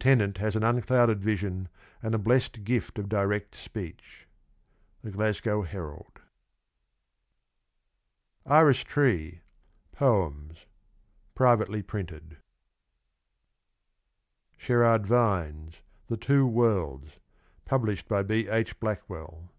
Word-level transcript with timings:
Tennant 0.00 0.38
has 0.38 0.56
an 0.56 0.62
unclouded 0.64 1.22
vision 1.22 1.68
and 2.02 2.14
a 2.14 2.18
blessed 2.18 2.64
gift 2.64 2.98
of 2.98 3.10
direct 3.10 3.54
speech.— 3.54 4.26
The 5.04 5.10
Glasgow 5.10 5.60
Herald. 5.64 6.18
Iris 8.46 8.82
Tree. 8.84 9.42
POEMS. 9.94 10.64
Privately 11.34 11.82
printed. 11.82 12.38
Sherard 14.56 15.06
Vines. 15.06 15.82
THE 16.06 16.16
TWO 16.16 16.46
WORLDS. 16.46 17.18
Published 17.66 18.08
by 18.08 18.22
B. 18.22 18.48
H. 18.48 18.80
Blackwell. 18.80 19.50